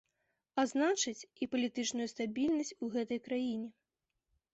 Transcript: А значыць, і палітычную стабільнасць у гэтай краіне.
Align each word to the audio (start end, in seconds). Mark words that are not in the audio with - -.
А 0.61 0.63
значыць, 0.69 1.27
і 1.45 1.47
палітычную 1.55 2.07
стабільнасць 2.13 2.73
у 2.87 2.89
гэтай 2.95 3.19
краіне. 3.29 3.69